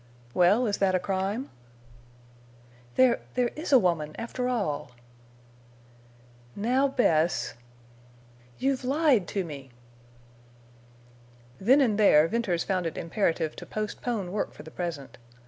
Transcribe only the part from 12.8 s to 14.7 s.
it imperative to postpone work for